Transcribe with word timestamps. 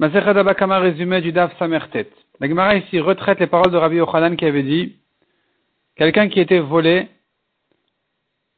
Abakama 0.00 0.78
résumé 0.78 1.20
du 1.20 1.32
Daf 1.32 1.56
Samertet. 1.58 2.08
La 2.40 2.48
Gemara 2.48 2.76
ici 2.76 2.98
retraite 2.98 3.40
les 3.40 3.46
paroles 3.46 3.70
de 3.70 3.76
Rabbi 3.76 3.96
Yochanan 3.96 4.36
qui 4.36 4.46
avait 4.46 4.62
dit 4.62 4.96
quelqu'un 5.96 6.28
qui 6.28 6.40
était 6.40 6.60
volé 6.60 7.08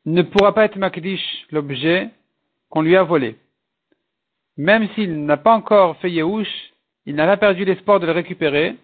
ne 0.07 0.23
pourra 0.23 0.55
pas 0.55 0.65
être 0.65 0.77
makdish 0.77 1.47
l'objet 1.51 2.11
qu'on 2.71 2.83
lui 2.83 2.97
a 2.97 3.03
volé. 3.03 3.37
Même 4.57 4.89
s'il 4.95 5.25
n'a 5.25 5.37
pas 5.37 5.55
encore 5.55 5.97
fait 5.97 6.11
Yehush, 6.11 6.73
il 7.07 7.17
n'a 7.17 7.27
pas 7.27 7.37
perdu 7.37 7.65
l'espoir 7.65 7.99
de 7.99 8.07
le 8.07 8.13
récupérer, 8.13 8.77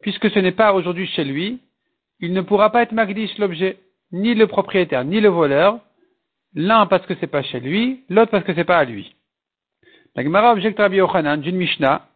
puisque 0.00 0.30
ce 0.30 0.38
n'est 0.38 0.52
pas 0.52 0.72
aujourd'hui 0.72 1.06
chez 1.08 1.24
lui, 1.24 1.60
il 2.20 2.32
ne 2.32 2.40
pourra 2.40 2.70
pas 2.70 2.82
être 2.82 2.92
makdish 2.92 3.36
l'objet, 3.38 3.78
ni 4.10 4.34
le 4.34 4.46
propriétaire, 4.46 5.04
ni 5.04 5.20
le 5.20 5.28
voleur, 5.28 5.80
l'un 6.54 6.86
parce 6.86 7.04
que 7.06 7.14
c'est 7.20 7.26
pas 7.26 7.42
chez 7.42 7.60
lui, 7.60 8.04
l'autre 8.08 8.30
parce 8.30 8.44
que 8.44 8.54
c'est 8.54 8.64
pas 8.64 8.78
à 8.78 8.84
lui. 8.84 9.14
La 10.16 10.22
Gemara 10.22 10.52
objecte 10.52 10.78
Rabbi 10.78 10.96
Yochanan 10.96 11.40
d'une 11.40 11.56
Mishnah, 11.56 12.06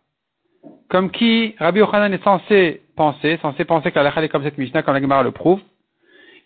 comme 0.89 1.11
qui 1.11 1.57
Rabbi 1.59 1.81
Yochanan 1.81 2.13
est 2.13 2.23
censé 2.23 2.83
penser, 2.95 3.39
censé 3.43 3.65
penser 3.65 3.91
que 3.91 3.99
la 3.99 4.23
est 4.23 4.29
comme 4.29 4.45
cette 4.45 4.57
Mishnah, 4.57 4.83
comme 4.83 4.95
la 4.95 5.01
Gemara 5.01 5.25
le 5.25 5.33
prouve. 5.33 5.61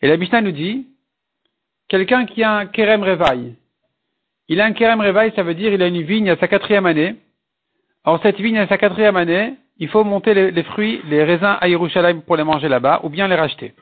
Et 0.01 0.09
la 0.09 0.16
Mishnah 0.16 0.41
nous 0.41 0.52
dit, 0.52 0.87
quelqu'un 1.88 2.24
qui 2.24 2.43
a 2.43 2.52
un 2.52 2.66
Kerem 2.66 3.02
Revaï, 3.02 3.55
il 4.48 4.60
a 4.62 4.65
un 4.65 4.73
Kerem 4.73 5.01
Revaï, 5.01 5.33
ça 5.37 5.43
veut 5.43 5.55
dire 5.55 5.74
il 5.74 5.83
a 5.83 5.88
une 5.88 6.01
vigne 6.02 6.30
à 6.30 6.37
sa 6.37 6.48
quatrième 6.48 6.87
année. 6.87 7.16
Alors 8.05 8.21
cette 8.23 8.41
vigne 8.41 8.59
à 8.59 8.66
sa 8.66 8.79
quatrième 8.79 9.16
année, 9.16 9.55
il 9.79 9.88
faut 9.88 10.05
monter 10.05 10.32
les, 10.32 10.62
fruits, 10.62 11.02
les 11.05 11.23
raisins 11.23 11.59
à 11.60 11.69
Yerushalayim 11.69 12.21
pour 12.21 12.37
les 12.37 12.45
manger 12.45 12.69
là-bas, 12.69 13.01
ou 13.02 13.10
bien 13.10 13.29
les 13.29 13.34
racheter. 13.34 13.74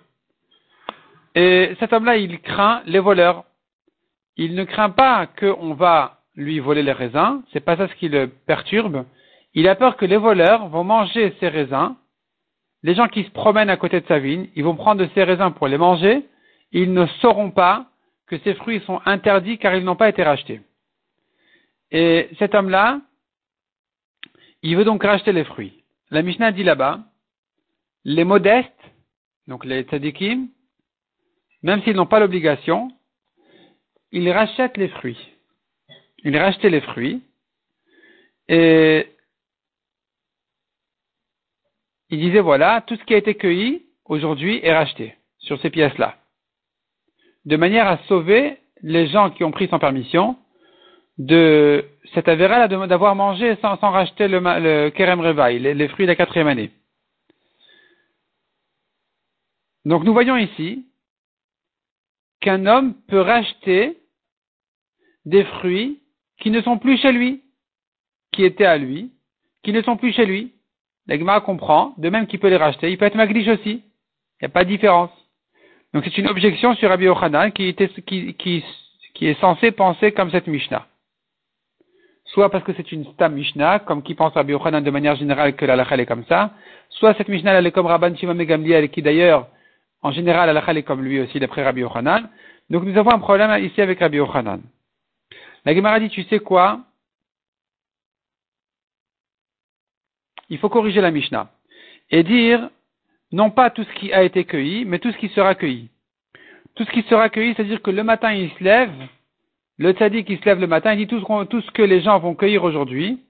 Et 1.36 1.76
cet 1.78 1.92
homme-là, 1.92 2.16
il 2.16 2.40
craint 2.40 2.82
les 2.86 2.98
voleurs. 2.98 3.44
Il 4.36 4.54
ne 4.54 4.64
craint 4.64 4.90
pas 4.90 5.26
qu'on 5.26 5.74
va 5.74 6.19
lui 6.40 6.58
voler 6.58 6.82
les 6.82 6.92
raisins, 6.92 7.42
c'est 7.52 7.60
pas 7.60 7.76
ça 7.76 7.88
ce 7.88 7.94
qui 7.94 8.08
le 8.08 8.28
perturbe. 8.28 9.04
Il 9.54 9.68
a 9.68 9.74
peur 9.74 9.96
que 9.96 10.06
les 10.06 10.16
voleurs 10.16 10.68
vont 10.68 10.84
manger 10.84 11.34
ses 11.38 11.48
raisins. 11.48 11.94
Les 12.82 12.94
gens 12.94 13.08
qui 13.08 13.24
se 13.24 13.30
promènent 13.30 13.70
à 13.70 13.76
côté 13.76 14.00
de 14.00 14.06
sa 14.06 14.18
vigne, 14.18 14.48
ils 14.56 14.64
vont 14.64 14.76
prendre 14.76 15.06
ses 15.14 15.24
raisins 15.24 15.52
pour 15.52 15.68
les 15.68 15.76
manger. 15.78 16.26
Ils 16.72 16.92
ne 16.92 17.06
sauront 17.20 17.50
pas 17.50 17.86
que 18.26 18.38
ces 18.38 18.54
fruits 18.54 18.80
sont 18.86 19.00
interdits 19.04 19.58
car 19.58 19.74
ils 19.74 19.84
n'ont 19.84 19.96
pas 19.96 20.08
été 20.08 20.22
rachetés. 20.22 20.62
Et 21.90 22.30
cet 22.38 22.54
homme-là, 22.54 23.00
il 24.62 24.76
veut 24.76 24.84
donc 24.84 25.02
racheter 25.02 25.32
les 25.32 25.44
fruits. 25.44 25.82
La 26.10 26.22
Mishnah 26.22 26.52
dit 26.52 26.62
là-bas, 26.62 27.00
les 28.04 28.24
modestes, 28.24 28.70
donc 29.46 29.64
les 29.64 29.82
tzadikim, 29.82 30.48
même 31.62 31.82
s'ils 31.82 31.96
n'ont 31.96 32.06
pas 32.06 32.20
l'obligation, 32.20 32.90
ils 34.12 34.30
rachètent 34.30 34.76
les 34.76 34.88
fruits 34.88 35.18
il 36.24 36.36
rachetait 36.36 36.70
les 36.70 36.80
fruits 36.80 37.22
et 38.48 39.06
il 42.10 42.18
disait 42.18 42.40
voilà, 42.40 42.82
tout 42.86 42.96
ce 42.96 43.04
qui 43.04 43.14
a 43.14 43.18
été 43.18 43.34
cueilli 43.34 43.86
aujourd'hui 44.04 44.60
est 44.62 44.74
racheté 44.74 45.14
sur 45.38 45.60
ces 45.60 45.70
pièces-là. 45.70 46.16
De 47.44 47.56
manière 47.56 47.86
à 47.86 47.98
sauver 48.08 48.58
les 48.82 49.08
gens 49.08 49.30
qui 49.30 49.44
ont 49.44 49.50
pris 49.50 49.68
sans 49.68 49.78
permission 49.78 50.36
de 51.18 51.84
cet 52.14 52.28
avéra 52.28 52.66
d'avoir 52.68 53.14
mangé 53.14 53.56
sans, 53.60 53.76
racheter 53.76 54.26
le, 54.26 54.40
le 54.40 54.90
kerem 54.90 55.20
revaï, 55.20 55.58
les, 55.58 55.88
fruits 55.88 56.06
de 56.06 56.10
la 56.10 56.16
quatrième 56.16 56.48
année. 56.48 56.70
Donc 59.84 60.04
nous 60.04 60.12
voyons 60.12 60.36
ici 60.36 60.86
qu'un 62.40 62.66
homme 62.66 62.94
peut 63.08 63.20
racheter 63.20 63.98
des 65.26 65.44
fruits 65.44 65.99
qui 66.40 66.50
ne 66.50 66.60
sont 66.62 66.78
plus 66.78 66.98
chez 66.98 67.12
lui, 67.12 67.42
qui 68.32 68.44
étaient 68.44 68.64
à 68.64 68.78
lui, 68.78 69.12
qui 69.62 69.72
ne 69.72 69.82
sont 69.82 69.96
plus 69.96 70.12
chez 70.12 70.26
lui. 70.26 70.52
L'Egma 71.06 71.40
comprend, 71.40 71.94
de 71.98 72.08
même 72.08 72.26
qu'il 72.26 72.40
peut 72.40 72.48
les 72.48 72.56
racheter, 72.56 72.90
il 72.90 72.98
peut 72.98 73.04
être 73.04 73.14
magdish 73.14 73.48
aussi. 73.48 73.82
Il 74.40 74.44
n'y 74.44 74.46
a 74.46 74.48
pas 74.48 74.64
de 74.64 74.70
différence. 74.70 75.10
Donc 75.92 76.04
c'est 76.04 76.18
une 76.18 76.28
objection 76.28 76.74
sur 76.76 76.88
Rabbi 76.88 77.04
Yochanan 77.04 77.52
qui, 77.52 77.68
est 77.68 79.40
censé 79.40 79.72
penser 79.72 80.12
comme 80.12 80.30
cette 80.30 80.46
Mishnah. 80.46 80.86
Soit 82.26 82.48
parce 82.48 82.62
que 82.62 82.72
c'est 82.74 82.92
une 82.92 83.04
Stam 83.12 83.34
Mishnah, 83.34 83.80
comme 83.80 84.02
qui 84.02 84.14
pense 84.14 84.32
Rabbi 84.34 84.52
Yochanan 84.52 84.84
de 84.84 84.90
manière 84.90 85.16
générale 85.16 85.56
que 85.56 85.64
la 85.64 85.76
est 85.76 86.06
comme 86.06 86.24
ça, 86.26 86.54
soit 86.90 87.14
cette 87.14 87.28
Mishnah 87.28 87.54
elle 87.54 87.66
est 87.66 87.72
comme 87.72 87.86
Rabban 87.86 88.14
Shimon 88.14 88.34
Megamliel 88.34 88.88
qui 88.90 89.02
d'ailleurs, 89.02 89.48
en 90.02 90.12
général, 90.12 90.54
la 90.54 90.74
est 90.74 90.82
comme 90.84 91.02
lui 91.02 91.20
aussi 91.20 91.40
d'après 91.40 91.64
Rabbi 91.64 91.80
Yochanan. 91.80 92.28
Donc 92.70 92.84
nous 92.84 92.96
avons 92.96 93.12
un 93.12 93.18
problème 93.18 93.52
ici 93.64 93.82
avec 93.82 93.98
Rabbi 93.98 94.18
Yochanan. 94.18 94.60
La 95.64 95.74
Gemara 95.74 96.00
dit, 96.00 96.08
tu 96.08 96.22
sais 96.24 96.38
quoi? 96.38 96.80
Il 100.48 100.58
faut 100.58 100.68
corriger 100.68 101.00
la 101.00 101.10
Mishnah 101.10 101.50
et 102.10 102.22
dire 102.24 102.70
non 103.32 103.50
pas 103.50 103.70
tout 103.70 103.84
ce 103.84 103.92
qui 103.94 104.12
a 104.12 104.24
été 104.24 104.44
cueilli, 104.44 104.84
mais 104.84 104.98
tout 104.98 105.12
ce 105.12 105.18
qui 105.18 105.28
sera 105.28 105.54
cueilli. 105.54 105.90
Tout 106.74 106.84
ce 106.84 106.90
qui 106.90 107.02
sera 107.02 107.28
cueilli, 107.28 107.54
c'est-à-dire 107.54 107.82
que 107.82 107.90
le 107.90 108.02
matin 108.02 108.32
il 108.32 108.50
se 108.50 108.64
lève, 108.64 108.92
le 109.78 109.92
tzaddik 109.92 110.26
qui 110.26 110.36
se 110.36 110.44
lève 110.44 110.60
le 110.60 110.66
matin, 110.66 110.92
il 110.92 110.98
dit 110.98 111.06
tout 111.06 111.20
ce, 111.20 111.44
tout 111.44 111.60
ce 111.60 111.70
que 111.70 111.82
les 111.82 112.00
gens 112.00 112.18
vont 112.18 112.34
cueillir 112.34 112.64
aujourd'hui 112.64 113.20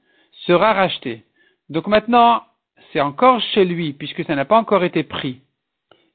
sera 0.47 0.73
racheté. 0.73 1.25
Donc 1.69 1.87
maintenant, 1.87 2.45
c'est 2.93 3.01
encore 3.01 3.41
chez 3.53 3.65
lui, 3.65 3.93
puisque 3.93 4.25
ça 4.25 4.35
n'a 4.35 4.45
pas 4.45 4.59
encore 4.59 4.83
été 4.83 5.03
pris. 5.03 5.41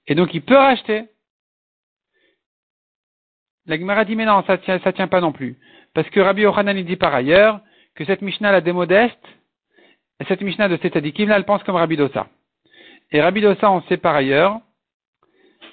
Et 0.08 0.16
donc 0.16 0.34
il 0.34 0.42
peut 0.42 0.58
racheter. 0.58 1.06
La 3.68 3.78
Gemara 3.78 4.06
dit 4.06 4.16
mais 4.16 4.26
non, 4.26 4.44
ça 4.46 4.58
tient, 4.58 4.80
ça 4.80 4.92
tient 4.92 5.08
pas 5.08 5.22
non 5.22 5.32
plus. 5.32 5.58
Parce 5.96 6.10
que 6.10 6.20
Rabbi 6.20 6.42
Yochanan 6.42 6.80
dit 6.84 6.98
par 6.98 7.16
ailleurs 7.16 7.62
que 7.96 8.04
cette 8.04 8.22
Mishnah 8.22 8.52
la 8.52 8.60
démodeste, 8.60 9.18
cette 10.28 10.42
Mishnah 10.42 10.68
de 10.68 10.78
Setadikim, 10.78 11.30
là, 11.30 11.38
elle 11.38 11.46
pense 11.46 11.64
comme 11.64 11.78
Rabbi 11.78 11.96
Dosa. 11.96 12.28
Et 13.12 13.22
Rabbi 13.22 13.40
Dosa, 13.42 13.72
on 13.72 13.82
sait 13.84 13.98
par 13.98 14.14
ailleurs 14.14 14.60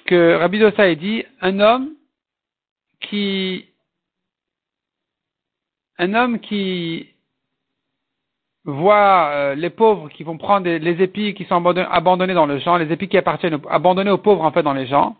que 0.05 0.35
Rabbi 0.35 0.59
Dosa 0.59 0.83
a 0.83 0.95
dit 0.95 1.25
un 1.41 1.59
homme 1.59 1.89
qui 3.01 3.65
un 5.99 6.13
homme 6.13 6.39
qui 6.39 7.09
voit 8.63 9.27
euh, 9.33 9.55
les 9.55 9.69
pauvres 9.69 10.07
qui 10.07 10.23
vont 10.23 10.37
prendre 10.37 10.69
les 10.69 11.03
épis 11.03 11.33
qui 11.33 11.43
sont 11.45 11.65
abandonnés 11.65 12.33
dans 12.33 12.45
le 12.45 12.59
champ, 12.59 12.77
les 12.77 12.91
épis 12.93 13.09
qui 13.09 13.17
appartiennent 13.17 13.59
abandonnés 13.69 14.09
aux 14.11 14.17
pauvres 14.17 14.43
en 14.43 14.51
fait 14.51 14.63
dans 14.63 14.73
les 14.73 14.87
champs, 14.87 15.17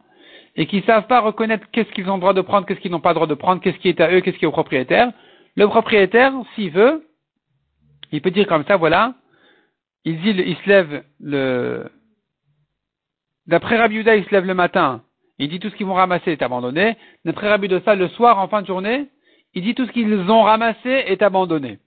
et 0.55 0.67
qui 0.67 0.77
ne 0.77 0.83
savent 0.83 1.07
pas 1.07 1.19
reconnaître 1.19 1.65
qu'est-ce 1.71 1.91
qu'ils 1.93 2.09
ont 2.09 2.15
le 2.15 2.19
droit 2.19 2.33
de 2.33 2.41
prendre, 2.41 2.65
qu'est-ce 2.65 2.79
qu'ils 2.79 2.91
n'ont 2.91 2.99
pas 2.99 3.09
le 3.09 3.15
droit 3.15 3.27
de 3.27 3.33
prendre, 3.33 3.61
qu'est-ce 3.61 3.77
qui 3.77 3.89
est 3.89 4.01
à 4.01 4.11
eux, 4.11 4.21
qu'est-ce 4.21 4.37
qui 4.37 4.45
est 4.45 4.47
au 4.47 4.51
propriétaire. 4.51 5.11
Le 5.55 5.67
propriétaire, 5.67 6.33
s'il 6.55 6.71
veut, 6.71 7.07
il 8.11 8.21
peut 8.21 8.31
dire 8.31 8.47
comme 8.47 8.65
ça, 8.65 8.77
voilà, 8.77 9.15
il, 10.05 10.19
dit, 10.21 10.29
il 10.29 10.55
se 10.57 10.69
lève 10.69 11.03
le, 11.19 11.89
d'après 13.47 13.77
Rabbi 13.77 13.97
il 13.97 14.03
se 14.25 14.31
lève 14.31 14.45
le 14.45 14.53
matin, 14.53 15.01
il 15.39 15.49
dit 15.49 15.59
tout 15.59 15.69
ce 15.69 15.75
qu'ils 15.75 15.87
vont 15.87 15.95
ramasser 15.95 16.31
est 16.31 16.41
abandonné. 16.41 16.95
D'après 17.25 17.49
Rabbi 17.49 17.67
Dosa, 17.67 17.95
le 17.95 18.07
soir, 18.09 18.37
en 18.39 18.47
fin 18.47 18.61
de 18.61 18.67
journée, 18.67 19.07
il 19.55 19.63
dit 19.63 19.73
tout 19.73 19.85
ce 19.85 19.91
qu'ils 19.91 20.13
ont 20.29 20.43
ramassé 20.43 20.89
est 20.89 21.21
abandonné. 21.21 21.79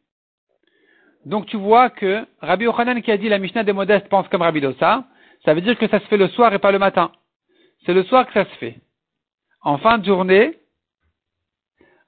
Donc 1.25 1.47
tu 1.47 1.57
vois 1.57 1.91
que 1.91 2.25
Rabbi 2.41 2.67
Ochanan 2.67 3.01
qui 3.03 3.11
a 3.11 3.17
dit 3.17 3.29
la 3.29 3.39
Mishnah 3.39 3.65
des 3.65 3.73
modestes 3.73 4.09
pense 4.09 4.29
comme 4.29 4.43
Rabbi 4.43 4.61
Dosa, 4.61 5.05
ça 5.45 5.55
veut 5.55 5.61
dire 5.61 5.79
que 5.79 5.89
ça 5.89 6.01
se 6.01 6.07
fait 6.07 6.17
le 6.17 6.29
soir 6.29 6.53
et 6.55 6.59
pas 6.59 6.73
le 6.73 6.79
matin 6.79 7.13
c'est 7.87 7.95
le 7.95 8.03
soir 8.05 8.27
que 8.27 8.33
ça 8.33 8.45
se 8.45 8.57
fait. 8.57 8.77
En 9.63 9.79
fin 9.79 9.99
de 9.99 10.05
journée, 10.05 10.59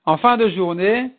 en 0.05 0.17
fin 0.17 0.37
de 0.37 0.49
journée, 0.49 1.11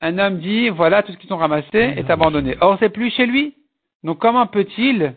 un 0.00 0.18
homme 0.18 0.38
dit, 0.40 0.68
voilà, 0.68 1.02
tout 1.02 1.12
ce 1.12 1.16
qu'ils 1.16 1.32
ont 1.32 1.38
ramassé 1.38 1.78
est 1.78 2.10
abandonné. 2.10 2.56
Or, 2.60 2.76
c'est 2.80 2.90
plus 2.90 3.10
chez 3.10 3.24
lui. 3.24 3.54
Donc, 4.02 4.18
comment 4.18 4.46
peut-il 4.46 5.14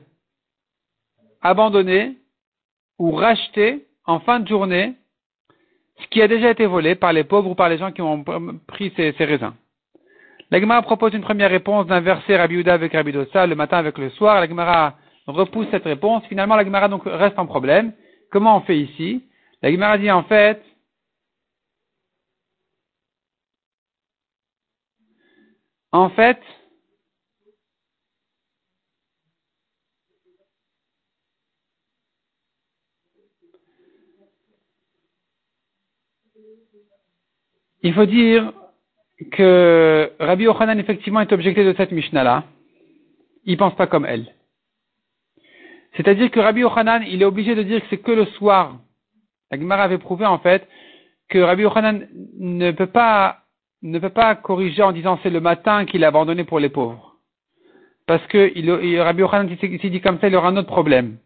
abandonner 1.41 2.17
ou 2.99 3.11
racheter 3.11 3.85
en 4.05 4.19
fin 4.19 4.39
de 4.39 4.47
journée 4.47 4.93
ce 6.01 6.07
qui 6.07 6.21
a 6.21 6.27
déjà 6.27 6.51
été 6.51 6.65
volé 6.65 6.95
par 6.95 7.13
les 7.13 7.23
pauvres 7.23 7.49
ou 7.49 7.55
par 7.55 7.69
les 7.69 7.77
gens 7.77 7.91
qui 7.91 8.01
ont 8.01 8.23
pris 8.67 8.93
ces, 8.95 9.11
raisins? 9.19 9.53
La 10.51 10.81
propose 10.83 11.13
une 11.13 11.21
première 11.21 11.49
réponse 11.49 11.87
d'inverser 11.87 12.35
Rabbi 12.35 12.55
Uda 12.55 12.73
avec 12.75 12.93
Rabbi 12.93 13.11
Dosa 13.11 13.47
le 13.47 13.55
matin 13.55 13.77
avec 13.77 13.97
le 13.97 14.11
soir. 14.11 14.39
La 14.39 14.47
Gemara 14.47 14.93
repousse 15.25 15.67
cette 15.71 15.85
réponse. 15.85 16.23
Finalement, 16.27 16.55
la 16.55 16.63
Gemara 16.63 16.87
donc 16.87 17.03
reste 17.05 17.39
en 17.39 17.47
problème. 17.47 17.93
Comment 18.35 18.57
on 18.57 18.61
fait 18.63 18.77
ici 18.77 19.23
La 19.61 19.71
Gemara 19.71 19.97
dit 19.97 20.11
en 20.11 20.25
fait, 20.25 20.61
en 25.93 26.09
fait, 26.09 26.41
il 37.83 37.93
faut 37.93 38.05
dire 38.05 38.51
que 39.31 40.11
Rabbi 40.19 40.43
Yochanan 40.43 40.77
effectivement 40.77 41.21
est 41.21 41.31
objecté 41.31 41.63
de 41.63 41.73
cette 41.77 41.93
Mishnah-là. 41.93 42.43
Il 43.45 43.55
pense 43.55 43.77
pas 43.77 43.87
comme 43.87 44.03
elle. 44.03 44.34
C'est-à-dire 45.95 46.29
que 46.29 46.39
Rabbi 46.39 46.61
Yochanan, 46.61 47.03
il 47.07 47.21
est 47.21 47.25
obligé 47.25 47.55
de 47.55 47.63
dire 47.63 47.81
que 47.81 47.87
c'est 47.89 47.97
que 47.97 48.11
le 48.11 48.25
soir. 48.25 48.77
La 49.51 49.59
Gemara 49.59 49.83
avait 49.83 49.97
prouvé 49.97 50.25
en 50.25 50.39
fait 50.39 50.67
que 51.29 51.39
Rabbi 51.39 51.63
Yochanan 51.63 52.07
ne 52.39 52.71
peut 52.71 52.87
pas, 52.87 53.39
ne 53.81 53.99
peut 53.99 54.09
pas 54.09 54.35
corriger 54.35 54.83
en 54.83 54.91
disant 54.91 55.19
c'est 55.23 55.29
le 55.29 55.39
matin 55.39 55.85
qu'il 55.85 56.03
a 56.03 56.07
abandonné 56.07 56.43
pour 56.43 56.59
les 56.59 56.69
pauvres. 56.69 57.15
parce 58.07 58.25
que 58.27 59.01
Rabbi 59.01 59.21
Yochanan, 59.21 59.49
s'il 59.59 59.91
dit 59.91 60.01
comme 60.01 60.19
ça, 60.19 60.27
il 60.27 60.35
aura 60.35 60.49
un 60.49 60.57
autre 60.57 60.67
problème. 60.67 61.17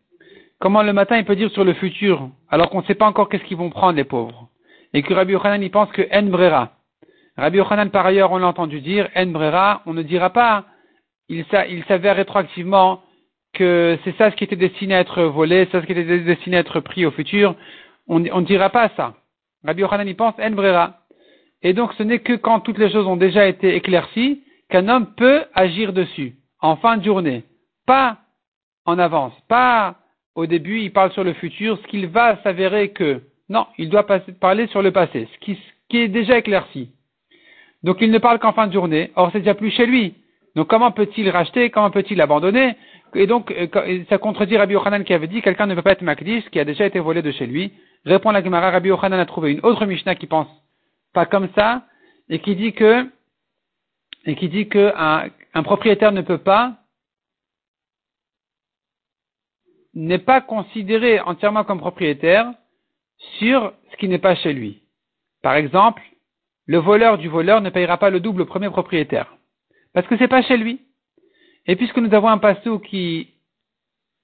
Comment 0.60 0.84
le 0.84 0.94
matin 0.94 1.18
il 1.18 1.26
peut 1.26 1.36
dire 1.36 1.52
sur 1.52 1.64
le 1.64 1.74
futur, 1.74 2.30
alors 2.50 2.70
qu'on 2.70 2.82
ne 2.82 2.86
sait 2.86 2.96
pas 2.96 3.08
encore 3.08 3.30
qu'est-ce 3.30 3.44
qu'ils 3.46 3.58
vont 3.58 3.70
prendre 3.70 3.96
les 3.96 4.04
pauvres? 4.04 4.50
Et 4.94 5.02
que 5.02 5.14
Rabbi 5.14 5.34
Yochanan, 5.34 5.62
il 5.64 5.72
pense 5.72 5.92
que 5.92 6.08
En 6.14 6.24
Brera. 6.24 6.74
Rabbi 7.38 7.58
Yochanan, 7.58 7.90
par 7.90 8.06
ailleurs, 8.06 8.32
on 8.32 8.38
l'a 8.38 8.48
entendu 8.48 8.82
dire, 8.82 9.10
En 9.16 9.28
Brera, 9.28 9.82
on 9.86 9.94
ne 9.94 10.04
dira 10.04 10.30
pas, 10.30 10.66
il 11.30 11.46
s'avère 11.88 12.16
rétroactivement 12.16 13.02
que 13.60 14.00
c'est 14.04 14.16
ça 14.18 14.32
ce 14.32 14.36
qui 14.38 14.46
était 14.46 14.56
destiné 14.56 14.96
à 14.96 15.02
être 15.02 15.22
volé, 15.24 15.66
c'est 15.66 15.72
ça 15.74 15.82
ce 15.82 15.86
qui 15.86 15.92
était 15.92 16.20
destiné 16.20 16.58
à 16.58 16.62
être 16.62 16.80
pris 16.80 17.06
au 17.06 17.12
futur. 17.12 17.56
On 18.08 18.20
ne 18.20 18.46
dira 18.46 18.70
pas 18.70 18.90
ça. 18.96 19.16
Rabbi 19.66 19.82
Yochanan 19.82 20.08
y 20.08 20.14
pense 20.14 20.34
En 20.40 20.52
Brera. 20.52 21.00
Et 21.62 21.74
donc 21.74 21.94
ce 21.98 22.04
n'est 22.04 22.20
que 22.20 22.34
quand 22.34 22.62
toutes 22.62 22.78
les 22.78 22.90
choses 22.90 23.06
ont 23.06 23.18
déjà 23.18 23.48
été 23.48 23.76
éclaircies 23.76 24.42
qu'un 24.70 24.88
homme 24.88 25.08
peut 25.16 25.44
agir 25.54 25.92
dessus, 25.92 26.36
en 26.62 26.78
fin 26.78 26.96
de 26.96 27.04
journée. 27.04 27.44
Pas 27.86 28.20
en 28.86 28.98
avance, 28.98 29.34
pas 29.50 29.96
au 30.36 30.46
début, 30.46 30.80
il 30.80 30.94
parle 30.94 31.12
sur 31.12 31.26
le 31.26 31.34
futur, 31.34 31.78
ce 31.78 31.88
qu'il 31.88 32.08
va 32.08 32.42
s'avérer 32.44 32.90
que, 32.90 33.22
non, 33.50 33.68
il 33.78 33.90
doit 33.90 34.08
parler 34.40 34.68
sur 34.68 34.82
le 34.82 34.92
passé, 34.92 35.28
ce 35.34 35.40
qui, 35.40 35.56
ce 35.56 35.60
qui 35.90 35.98
est 35.98 36.08
déjà 36.08 36.38
éclairci. 36.38 36.92
Donc 37.84 37.98
il 38.00 38.10
ne 38.12 38.20
parle 38.20 38.40
qu'en 38.40 38.54
fin 38.54 38.68
de 38.68 38.74
journée, 38.74 39.12
or 39.16 39.30
c'est 39.34 39.40
déjà 39.40 39.56
plus 39.56 39.72
chez 39.72 39.86
lui. 39.86 40.14
Donc 40.56 40.68
comment 40.68 40.92
peut-il 40.92 41.30
racheter, 41.30 41.70
comment 41.70 41.92
peut-il 41.92 42.22
abandonner? 42.22 42.76
Et 43.16 43.28
donc 43.28 43.52
euh, 43.52 44.04
ça 44.10 44.18
contredit 44.18 44.58
Rabbi 44.58 44.74
Yochanan 44.74 45.04
qui 45.04 45.14
avait 45.14 45.28
dit 45.28 45.42
quelqu'un 45.42 45.66
ne 45.66 45.76
peut 45.76 45.82
pas 45.82 45.92
être 45.92 46.02
Makdish, 46.02 46.50
qui 46.50 46.60
a 46.60 46.66
déjà 46.66 46.86
été 46.86 47.00
volé 47.00 47.22
de 47.22 47.32
chez 47.32 47.46
lui. 47.48 47.74
Répond 48.06 48.32
la 48.32 48.44
Gemara, 48.44 48.72
Rabbi 48.72 48.90
Yochanan 48.90 49.20
a 49.20 49.26
trouvé 49.26 49.52
une 49.52 49.60
autre 49.64 49.86
Mishnah 49.86 50.16
qui 50.16 50.28
pense 50.28 50.48
pas 51.14 51.26
comme 51.26 51.50
ça, 51.56 51.84
et 52.30 52.40
qui 52.40 52.56
dit 52.56 52.74
que, 52.74 53.10
dit 54.26 54.70
que 54.70 54.94
un, 54.96 55.64
propriétaire 55.64 56.12
ne 56.12 56.22
peut 56.22 56.38
pas, 56.38 56.76
n'est 59.94 60.20
pas 60.20 60.42
considéré 60.42 61.20
entièrement 61.20 61.64
comme 61.64 61.80
propriétaire 61.80 62.54
sur 63.40 63.74
ce 63.92 63.98
qui 63.98 64.08
n'est 64.08 64.20
pas 64.20 64.36
chez 64.36 64.54
lui. 64.54 64.84
Par 65.42 65.56
exemple, 65.56 66.04
le 66.68 66.78
voleur 66.78 67.18
du 67.18 67.28
voleur 67.28 67.62
ne 67.62 67.70
payera 67.70 67.98
pas 67.98 68.12
le 68.12 68.20
double 68.20 68.44
au 68.44 68.46
premier 68.46 68.70
propriétaire. 68.70 69.36
Parce 69.94 70.06
que 70.08 70.18
c'est 70.18 70.28
pas 70.28 70.44
chez 70.44 70.58
lui. 70.58 70.82
Et 71.70 71.76
puisque 71.76 72.00
nous 72.00 72.16
avons 72.16 72.30
un 72.30 72.40
passou 72.40 72.80
qui 72.80 73.28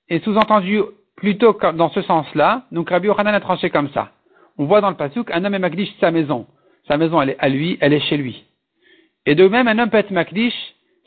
est 0.10 0.24
sous-entendu 0.24 0.82
plutôt 1.16 1.56
dans 1.76 1.92
ce 1.92 2.02
sens-là, 2.02 2.66
donc 2.72 2.90
Rabbi 2.90 3.06
Yochanan 3.06 3.36
a 3.36 3.40
tranché 3.40 3.70
comme 3.70 3.92
ça. 3.92 4.14
On 4.58 4.66
voit 4.66 4.82
dans 4.82 4.90
le 4.90 4.96
passou 4.96 5.24
qu'un 5.24 5.46
homme 5.46 5.54
est 5.54 5.60
magdish 5.60 5.94
sa 6.00 6.10
maison. 6.10 6.48
Sa 6.88 6.98
maison, 6.98 7.22
elle 7.22 7.30
est 7.30 7.38
à 7.38 7.48
lui, 7.48 7.78
elle 7.82 7.94
est 7.94 8.00
chez 8.00 8.18
lui. 8.18 8.46
Et 9.28 9.36
de 9.36 9.48
même, 9.48 9.68
un 9.68 9.78
homme 9.78 9.92
peut 9.92 9.98
être 9.98 10.10
makdish, 10.10 10.56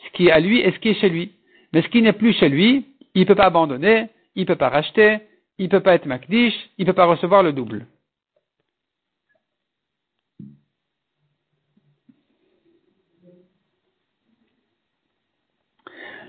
ce 0.04 0.10
qui 0.12 0.28
est 0.28 0.30
à 0.30 0.38
lui 0.38 0.60
et 0.60 0.70
ce 0.70 0.78
qui 0.78 0.90
est 0.90 1.00
chez 1.00 1.08
lui. 1.08 1.32
Mais 1.72 1.82
ce 1.82 1.88
qui 1.88 2.02
n'est 2.02 2.12
plus 2.12 2.32
chez 2.34 2.48
lui, 2.48 2.86
il 3.14 3.22
ne 3.22 3.26
peut 3.26 3.34
pas 3.34 3.46
abandonner, 3.46 4.06
il 4.36 4.42
ne 4.42 4.46
peut 4.46 4.54
pas 4.54 4.68
racheter, 4.68 5.18
il 5.58 5.64
ne 5.64 5.70
peut 5.70 5.80
pas 5.80 5.94
être 5.94 6.06
makdish, 6.06 6.54
il 6.78 6.82
ne 6.82 6.86
peut 6.86 6.94
pas 6.94 7.06
recevoir 7.06 7.42
le 7.42 7.52
double. 7.52 7.84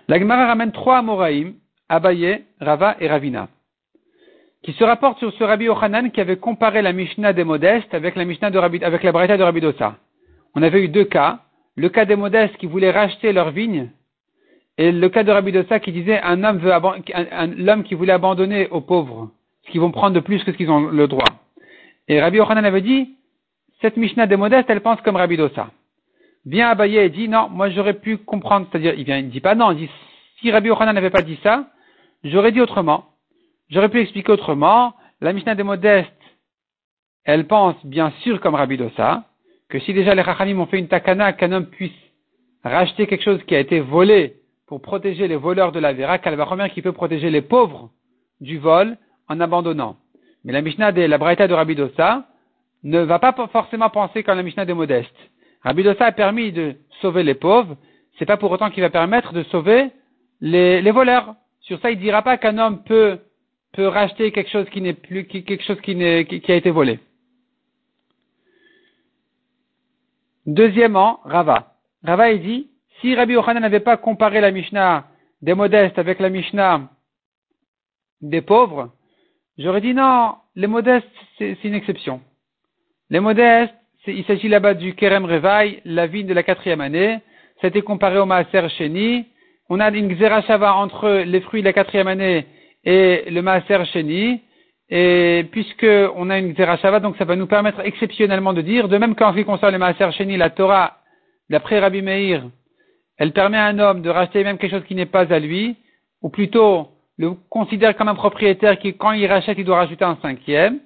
La 0.10 0.20
Gemara 0.20 0.48
ramène 0.48 0.72
trois 0.72 0.98
Amoraïm, 0.98 1.54
Abaye, 1.88 2.44
Rava 2.60 2.98
et 3.00 3.08
Ravina 3.08 3.48
qui 4.64 4.74
se 4.74 4.84
rapporte 4.84 5.20
sur 5.20 5.32
ce 5.34 5.44
Rabbi 5.44 5.66
Yochanan 5.66 6.12
qui 6.12 6.20
avait 6.20 6.36
comparé 6.36 6.82
la 6.82 6.92
Mishnah 6.92 7.32
des 7.32 7.46
modestes 7.46 7.94
avec 7.94 8.16
la 8.16 8.26
Mishnah 8.26 8.52
de 8.52 8.58
Rabbi, 8.58 8.84
avec 8.84 9.04
la 9.04 9.38
de 9.38 9.44
Rabbi 9.44 9.62
Dosa. 9.62 9.96
On 10.54 10.62
avait 10.62 10.84
eu 10.84 10.90
deux 10.90 11.06
cas. 11.06 11.40
Le 11.78 11.88
cas 11.88 12.04
des 12.04 12.18
modestes 12.18 12.58
qui 12.58 12.66
voulaient 12.66 12.92
racheter 12.92 13.32
leur 13.32 13.52
vigne 13.52 13.90
et 14.78 14.92
le 14.92 15.10
cas 15.10 15.24
de 15.24 15.32
Rabbi 15.32 15.54
Dosa 15.54 15.80
qui 15.80 15.94
disait 15.94 16.20
un 16.22 16.44
homme 16.44 16.58
veut 16.58 16.74
l'homme 17.58 17.84
qui 17.84 17.94
voulait 17.94 18.12
abandonner 18.12 18.68
aux 18.68 18.82
pauvres, 18.82 19.30
ce 19.66 19.72
qu'ils 19.72 19.80
vont 19.80 19.92
prendre 19.92 20.16
de 20.16 20.20
plus 20.20 20.44
que 20.44 20.52
ce 20.52 20.58
qu'ils 20.58 20.72
ont 20.72 20.90
le 20.90 21.08
droit. 21.08 21.30
Et 22.10 22.20
Rabbi 22.20 22.38
Yochanan 22.38 22.66
avait 22.66 22.82
dit, 22.82 23.16
cette 23.82 23.96
Mishnah 23.96 24.28
des 24.28 24.36
modestes, 24.36 24.70
elle 24.70 24.82
pense 24.82 25.00
comme 25.02 25.16
Rabbi 25.16 25.38
Dosa. 25.38 25.70
Bien 26.46 26.70
Abaye 26.70 26.98
et 26.98 27.10
dit, 27.10 27.28
non, 27.28 27.50
moi 27.50 27.70
j'aurais 27.70 27.96
pu 27.96 28.18
comprendre, 28.18 28.68
c'est-à-dire, 28.72 28.94
il 28.96 29.04
vient, 29.04 29.18
il 29.18 29.30
dit 29.30 29.42
pas 29.42 29.56
non, 29.56 29.72
il 29.72 29.78
dit, 29.78 29.90
si 30.40 30.52
Rabbi 30.52 30.70
Yochanan 30.70 30.96
n'avait 30.96 31.10
pas 31.10 31.22
dit 31.22 31.40
ça, 31.44 31.66
j'aurais 32.24 32.52
dit 32.52 32.62
autrement. 32.62 33.06
J'aurais 33.70 33.90
pu 33.90 34.00
expliquer 34.00 34.32
autrement. 34.32 34.94
La 35.22 35.34
Mishnah 35.34 35.56
des 35.56 35.64
modestes, 35.64 36.10
elle 37.26 37.46
pense 37.46 37.76
bien 37.86 38.12
sûr 38.22 38.40
comme 38.40 38.56
Rabbi 38.56 38.78
Dosa, 38.78 39.26
que 39.68 39.80
si 39.80 39.94
déjà 39.94 40.16
les 40.16 40.22
Rachamim 40.22 40.60
ont 40.60 40.66
fait 40.66 40.80
une 40.80 40.88
takana 40.88 41.34
qu'un 41.34 41.52
homme 41.52 41.68
puisse 41.68 41.92
racheter 42.64 43.06
quelque 43.06 43.24
chose 43.24 43.44
qui 43.44 43.56
a 43.56 43.60
été 43.60 43.82
volé 43.82 44.38
pour 44.66 44.82
protéger 44.82 45.28
les 45.28 45.36
voleurs 45.36 45.72
de 45.72 45.80
la 45.80 45.94
Vera, 45.94 46.20
qu'elle 46.20 46.36
va 46.36 46.46
remettre 46.46 46.74
qui 46.74 46.82
peut 46.82 46.94
protéger 46.94 47.30
les 47.30 47.42
pauvres 47.42 47.92
du 48.40 48.58
vol 48.58 48.98
en 49.28 49.40
abandonnant? 49.40 49.98
Mais 50.44 50.54
la 50.54 50.62
Mishnah 50.62 50.92
de 50.94 51.02
la 51.02 51.18
Braïta 51.18 51.48
de 51.48 51.54
Rabbi 51.54 51.76
Dosa 51.76 52.26
ne 52.84 53.02
va 53.02 53.20
pas 53.20 53.36
forcément 53.52 53.90
penser 53.90 54.24
comme 54.24 54.38
la 54.38 54.44
Mishnah 54.44 54.66
des 54.66 54.74
modestes. 54.74 55.30
Rabbi 55.64 55.84
Dosa 55.84 56.06
a 56.06 56.12
permis 56.12 56.52
de 56.52 56.76
sauver 57.02 57.24
les 57.24 57.36
pauvres, 57.36 57.78
c'est 58.18 58.26
pas 58.26 58.38
pour 58.38 58.52
autant 58.52 58.70
qu'il 58.70 58.84
va 58.84 58.90
permettre 58.90 59.34
de 59.34 59.44
sauver 59.44 59.92
les, 60.42 60.92
voleurs. 60.92 61.36
Sur 61.62 61.80
ça, 61.80 61.92
il 61.92 62.00
dira 62.00 62.22
pas 62.22 62.38
qu'un 62.38 62.58
homme 62.58 62.84
peut 62.84 63.20
peut 63.74 63.88
racheter 63.88 64.32
quelque 64.32 64.50
chose 64.50 64.68
qui 64.70 64.82
n'est 64.82 64.94
plus, 64.94 65.26
quelque 65.26 65.64
chose 65.64 65.80
qui, 65.82 65.96
qui, 65.96 66.52
a 66.52 66.56
été 66.56 66.72
volé. 66.72 67.00
Deuxièmement, 70.48 71.20
Rava. 71.24 71.76
Rava, 72.04 72.32
il 72.32 72.42
dit, 72.42 72.72
si 73.00 73.14
Rabbi 73.16 73.34
Yochanan 73.34 73.62
n'avait 73.62 73.80
pas 73.80 73.98
comparé 73.98 74.42
la 74.42 74.52
Mishnah 74.52 75.08
des 75.42 75.54
modestes 75.54 76.00
avec 76.00 76.20
la 76.20 76.30
Mishnah 76.30 76.90
des 78.22 78.42
pauvres, 78.42 78.92
j'aurais 79.58 79.82
dit 79.82 79.94
non, 79.94 80.36
les 80.56 80.68
modestes, 80.68 81.08
c'est 81.38 81.64
une 81.64 81.76
exception. 81.76 82.22
Les 83.10 83.20
modestes, 83.20 83.76
il 84.08 84.24
s'agit 84.26 84.48
là-bas 84.48 84.74
du 84.74 84.96
Kerem 84.96 85.26
Revaï, 85.26 85.82
la 85.86 86.08
vie 86.08 86.24
de 86.24 86.34
la 86.34 86.44
quatrième 86.44 86.82
année. 86.82 87.20
C'était 87.62 87.82
comparé 87.82 88.18
au 88.18 88.26
Maaser 88.26 88.70
Sheni. 88.78 89.26
On 89.70 89.80
a 89.80 89.90
une 89.90 90.14
Xerashava 90.14 90.76
entre 90.76 91.24
les 91.26 91.42
fruits 91.42 91.62
de 91.62 91.68
la 91.68 91.74
quatrième 91.74 92.08
année 92.08 92.46
et 92.84 93.26
le 93.30 93.42
Maaser 93.42 93.86
Sheni, 93.94 94.42
et 94.90 95.46
puisque 95.52 95.86
on 96.16 96.30
a 96.30 96.40
une 96.40 96.56
Zerachava, 96.56 97.00
donc 97.00 97.18
ça 97.18 97.26
va 97.26 97.36
nous 97.36 97.46
permettre 97.46 97.82
exceptionnellement 97.82 98.54
de 98.54 98.62
dire, 98.62 98.88
de 98.88 98.98
même 98.98 99.16
qu'en 99.16 99.32
ce 99.32 99.38
qui 99.38 99.46
concerne 99.46 99.74
le 99.74 99.78
Maaser 99.78 100.12
Sheni, 100.14 100.38
la 100.38 100.50
Torah, 100.50 100.98
d'après 101.50 101.80
Rabbi 101.80 102.02
Meir, 102.02 102.44
elle 103.18 103.34
permet 103.34 103.58
à 103.58 103.66
un 103.66 103.78
homme 103.80 104.02
de 104.02 104.10
racheter 104.10 104.44
même 104.44 104.58
quelque 104.58 104.72
chose 104.72 104.86
qui 104.88 104.96
n'est 104.96 105.06
pas 105.06 105.32
à 105.32 105.40
lui, 105.40 105.76
ou 106.22 106.30
plutôt 106.30 106.90
le 107.18 107.34
considère 107.50 107.96
comme 107.96 108.08
un 108.08 108.16
propriétaire 108.16 108.80
qui, 108.80 108.96
quand 108.96 109.12
il 109.12 109.28
rachète, 109.28 109.58
il 109.58 109.66
doit 109.66 109.78
rajouter 109.78 110.06
un 110.06 110.18
cinquième. 110.22 110.80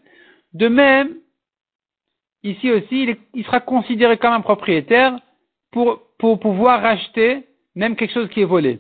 De 0.54 0.68
même, 0.68 1.10
ici 2.44 2.72
aussi, 2.72 3.18
il, 3.34 3.46
sera 3.46 3.60
considéré 3.60 4.18
comme 4.18 4.34
un 4.34 4.42
propriétaire 4.42 5.18
pour, 5.72 6.02
pouvoir 6.20 6.82
racheter 6.82 7.46
même 7.76 7.96
quelque 7.96 8.14
chose 8.14 8.30
qui 8.30 8.42
est 8.42 8.46
volé. 8.46 8.80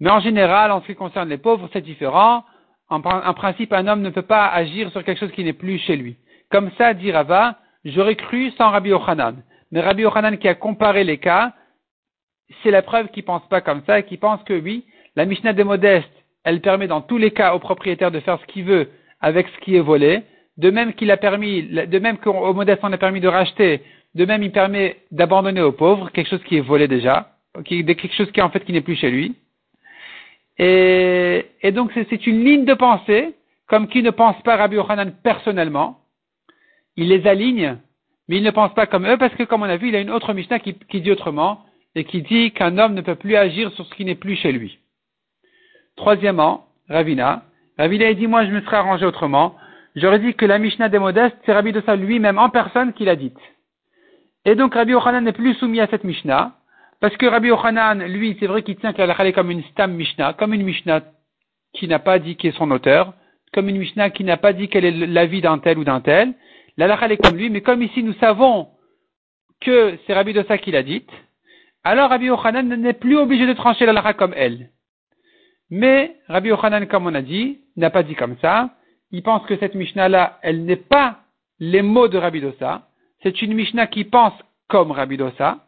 Mais 0.00 0.10
en 0.10 0.20
général, 0.20 0.70
en 0.70 0.80
ce 0.82 0.86
qui 0.86 0.94
concerne 0.94 1.28
les 1.28 1.38
pauvres, 1.38 1.68
c'est 1.72 1.80
différent. 1.80 2.44
En, 2.88 3.00
principe, 3.00 3.72
un 3.72 3.86
homme 3.86 4.02
ne 4.02 4.10
peut 4.10 4.22
pas 4.22 4.46
agir 4.46 4.90
sur 4.92 5.02
quelque 5.04 5.18
chose 5.18 5.32
qui 5.32 5.44
n'est 5.44 5.52
plus 5.52 5.78
chez 5.78 5.96
lui. 5.96 6.16
Comme 6.50 6.70
ça, 6.78 6.94
dit 6.94 7.10
Rava, 7.10 7.56
j'aurais 7.84 8.16
cru 8.16 8.50
sans 8.52 8.70
Rabbi 8.70 8.90
Yochanan. 8.90 9.42
Mais 9.72 9.80
Rabbi 9.80 10.02
Yochanan 10.02 10.38
qui 10.38 10.48
a 10.48 10.54
comparé 10.54 11.04
les 11.04 11.18
cas, 11.18 11.52
c'est 12.62 12.70
la 12.70 12.82
preuve 12.82 13.08
qu'il 13.08 13.24
pense 13.24 13.46
pas 13.48 13.60
comme 13.60 13.82
ça 13.86 13.98
et 13.98 14.04
qui 14.04 14.16
pense 14.16 14.42
que 14.44 14.58
oui, 14.58 14.86
la 15.16 15.24
Mishnah 15.24 15.52
des 15.52 15.64
modestes, 15.64 16.08
elle 16.44 16.60
permet 16.60 16.86
dans 16.86 17.02
tous 17.02 17.18
les 17.18 17.32
cas 17.32 17.54
au 17.54 17.58
propriétaire 17.58 18.10
de 18.10 18.20
faire 18.20 18.40
ce 18.40 18.46
qu'il 18.46 18.64
veut 18.64 18.88
avec 19.20 19.48
ce 19.48 19.60
qui 19.60 19.76
est 19.76 19.80
volé. 19.80 20.22
De 20.58 20.70
même 20.70 20.92
qu'il 20.94 21.10
a 21.10 21.16
permis, 21.16 21.62
de 21.62 21.98
même 21.98 22.18
qu'au 22.18 22.52
modeste 22.52 22.80
on 22.82 22.92
a 22.92 22.98
permis 22.98 23.20
de 23.20 23.28
racheter, 23.28 23.82
de 24.14 24.24
même 24.24 24.42
il 24.42 24.52
permet 24.52 24.96
d'abandonner 25.10 25.62
aux 25.62 25.72
pauvres 25.72 26.10
quelque 26.10 26.28
chose 26.28 26.42
qui 26.44 26.56
est 26.56 26.60
volé 26.60 26.88
déjà, 26.88 27.30
quelque 27.64 28.14
chose 28.14 28.30
qui 28.32 28.42
en 28.42 28.50
fait 28.50 28.64
qui 28.64 28.72
n'est 28.72 28.80
plus 28.80 28.96
chez 28.96 29.10
lui. 29.10 29.36
Et, 30.58 31.44
donc 31.72 31.92
c'est 31.94 32.26
une 32.26 32.44
ligne 32.44 32.64
de 32.64 32.74
pensée, 32.74 33.34
comme 33.68 33.88
qui 33.88 34.02
ne 34.02 34.10
pense 34.10 34.40
pas 34.42 34.56
Rabbi 34.56 34.76
Yochanan 34.76 35.12
personnellement. 35.22 36.00
Il 36.96 37.08
les 37.08 37.26
aligne, 37.28 37.78
mais 38.26 38.38
il 38.38 38.42
ne 38.42 38.50
pense 38.50 38.74
pas 38.74 38.86
comme 38.86 39.06
eux, 39.06 39.16
parce 39.16 39.34
que 39.36 39.44
comme 39.44 39.62
on 39.62 39.66
a 39.66 39.76
vu, 39.76 39.88
il 39.88 39.96
a 39.96 40.00
une 40.00 40.10
autre 40.10 40.34
Mishnah 40.34 40.58
qui, 40.58 40.74
qui 40.74 41.00
dit 41.00 41.12
autrement, 41.12 41.64
et 41.94 42.04
qui 42.04 42.22
dit 42.22 42.50
qu'un 42.52 42.78
homme 42.78 42.94
ne 42.94 43.00
peut 43.00 43.14
plus 43.14 43.36
agir 43.36 43.72
sur 43.72 43.86
ce 43.86 43.94
qui 43.94 44.04
n'est 44.04 44.14
plus 44.14 44.36
chez 44.36 44.52
lui. 44.52 44.78
Troisièmement, 45.96 46.66
Ravina. 46.88 47.42
Ravina 47.78 48.12
dit, 48.14 48.26
moi 48.26 48.44
je 48.44 48.50
me 48.50 48.60
serais 48.62 48.76
arrangé 48.76 49.04
autrement. 49.04 49.54
J'aurais 49.96 50.18
dit 50.18 50.34
que 50.34 50.46
la 50.46 50.58
Mishnah 50.58 50.88
des 50.88 50.98
modestes, 50.98 51.36
c'est 51.44 51.52
Rabbi 51.52 51.72
Dosa 51.72 51.96
lui-même 51.96 52.38
en 52.38 52.50
personne 52.50 52.92
qui 52.92 53.04
l'a 53.04 53.16
dite. 53.16 53.38
Et 54.44 54.54
donc 54.54 54.74
Rabbi 54.74 54.92
Yochanan 54.92 55.24
n'est 55.24 55.32
plus 55.32 55.54
soumis 55.54 55.80
à 55.80 55.86
cette 55.88 56.04
Mishnah, 56.04 56.52
parce 57.00 57.16
que 57.16 57.26
Rabbi 57.26 57.48
Yochanan, 57.48 58.04
lui, 58.04 58.36
c'est 58.40 58.46
vrai 58.46 58.62
qu'il 58.62 58.76
tient 58.76 58.92
qu'elle 58.92 59.10
est 59.10 59.32
comme 59.32 59.50
une 59.50 59.62
stam 59.64 59.92
Mishnah, 59.92 60.34
comme 60.34 60.54
une 60.54 60.62
Mishnah 60.64 61.02
qui 61.74 61.86
n'a 61.88 61.98
pas 61.98 62.18
dit 62.18 62.36
qui 62.36 62.48
est 62.48 62.56
son 62.56 62.70
auteur, 62.70 63.14
comme 63.52 63.68
une 63.68 63.78
Mishnah 63.78 64.10
qui 64.10 64.24
n'a 64.24 64.36
pas 64.36 64.52
dit 64.52 64.68
quelle 64.68 64.84
est 64.84 65.06
l'avis 65.06 65.40
d'un 65.40 65.58
tel 65.58 65.78
ou 65.78 65.84
d'un 65.84 66.00
tel. 66.00 66.34
La 66.76 67.10
est 67.10 67.16
comme 67.16 67.36
lui, 67.36 67.50
mais 67.50 67.60
comme 67.60 67.82
ici 67.82 68.02
nous 68.02 68.14
savons 68.14 68.68
que 69.60 69.98
c'est 70.06 70.14
Rabbi 70.14 70.32
Dosa 70.32 70.58
qui 70.58 70.70
l'a 70.70 70.82
dite, 70.82 71.10
alors 71.84 72.10
Rabbi 72.10 72.26
Yochanan 72.26 72.68
n'est 72.68 72.92
plus 72.92 73.16
obligé 73.16 73.46
de 73.46 73.52
trancher 73.52 73.86
la 73.86 74.14
comme 74.14 74.34
elle. 74.36 74.70
Mais 75.70 76.16
Rabbi 76.28 76.48
Yochanan, 76.48 76.86
comme 76.86 77.06
on 77.06 77.14
a 77.14 77.22
dit, 77.22 77.60
n'a 77.76 77.90
pas 77.90 78.02
dit 78.02 78.14
comme 78.14 78.36
ça. 78.40 78.70
Il 79.10 79.22
pense 79.22 79.44
que 79.46 79.56
cette 79.56 79.74
Mishnah-là, 79.74 80.38
elle 80.42 80.64
n'est 80.64 80.76
pas 80.76 81.20
les 81.60 81.82
mots 81.82 82.08
de 82.08 82.18
Rabbi 82.18 82.40
Dossa. 82.40 82.88
C'est 83.22 83.42
une 83.42 83.54
Mishnah 83.54 83.86
qui 83.86 84.04
pense 84.04 84.34
comme 84.68 84.90
Rabbi 84.90 85.16
Dossa. 85.16 85.58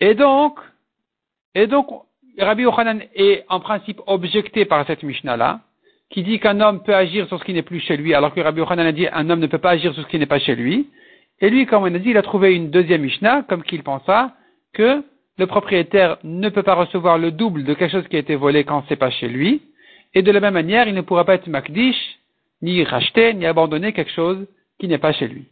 Et 0.00 0.14
donc, 0.14 0.58
et 1.54 1.66
donc, 1.66 1.86
Rabbi 2.38 2.62
Yochanan 2.62 3.02
est 3.14 3.44
en 3.48 3.60
principe 3.60 4.00
objecté 4.06 4.64
par 4.64 4.86
cette 4.86 5.02
Mishnah-là, 5.02 5.60
qui 6.10 6.22
dit 6.22 6.40
qu'un 6.40 6.60
homme 6.60 6.82
peut 6.82 6.94
agir 6.94 7.28
sur 7.28 7.38
ce 7.38 7.44
qui 7.44 7.52
n'est 7.52 7.62
plus 7.62 7.80
chez 7.80 7.96
lui, 7.96 8.14
alors 8.14 8.34
que 8.34 8.40
Rabbi 8.40 8.60
Yochanan 8.60 8.86
a 8.86 8.92
dit 8.92 9.06
qu'un 9.06 9.30
homme 9.30 9.40
ne 9.40 9.46
peut 9.46 9.58
pas 9.58 9.70
agir 9.70 9.94
sur 9.94 10.02
ce 10.02 10.08
qui 10.08 10.18
n'est 10.18 10.26
pas 10.26 10.38
chez 10.38 10.54
lui. 10.54 10.88
Et 11.40 11.50
lui, 11.50 11.66
comme 11.66 11.82
on 11.84 11.94
a 11.94 11.98
dit, 11.98 12.10
il 12.10 12.16
a 12.16 12.22
trouvé 12.22 12.54
une 12.54 12.70
deuxième 12.70 13.02
Mishnah, 13.02 13.42
comme 13.48 13.62
qu'il 13.62 13.82
pensa 13.82 14.34
que 14.72 15.02
le 15.38 15.46
propriétaire 15.46 16.18
ne 16.22 16.48
peut 16.48 16.62
pas 16.62 16.74
recevoir 16.74 17.18
le 17.18 17.30
double 17.30 17.64
de 17.64 17.74
quelque 17.74 17.92
chose 17.92 18.08
qui 18.08 18.16
a 18.16 18.20
été 18.20 18.36
volé 18.36 18.64
quand 18.64 18.84
c'est 18.88 18.96
pas 18.96 19.10
chez 19.10 19.28
lui. 19.28 19.62
Et 20.14 20.22
de 20.22 20.30
la 20.32 20.40
même 20.40 20.54
manière, 20.54 20.86
il 20.88 20.94
ne 20.94 21.00
pourra 21.00 21.24
pas 21.24 21.34
être 21.34 21.46
makdish, 21.46 22.19
ni 22.62 22.84
racheter, 22.84 23.34
ni 23.34 23.46
abandonner 23.46 23.92
quelque 23.92 24.12
chose 24.12 24.46
qui 24.78 24.88
n'est 24.88 24.98
pas 24.98 25.12
chez 25.12 25.28
lui. 25.28 25.46